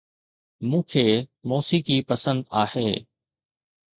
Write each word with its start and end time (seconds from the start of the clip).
مون 0.69 0.81
کي 0.91 1.05
موسيقي 1.49 1.97
پسند 2.09 2.39
آهي 2.61 2.89